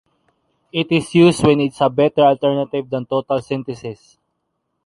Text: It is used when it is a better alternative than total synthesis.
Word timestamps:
It 0.73 0.91
is 0.91 1.13
used 1.13 1.43
when 1.45 1.59
it 1.59 1.73
is 1.73 1.77
a 1.81 1.87
better 1.87 2.21
alternative 2.21 2.89
than 2.89 3.05
total 3.05 3.39
synthesis. 3.39 4.17